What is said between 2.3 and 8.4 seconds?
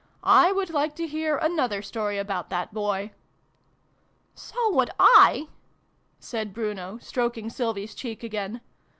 that Boy."" So would /," said Brunp, stroking Sylvie's cheek